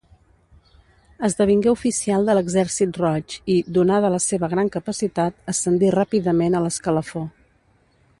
[1.27, 7.23] Esdevingué oficial de l'Exèrcit Roig i, donada la seva gran capacitat, ascendí ràpidament a l'escalafó.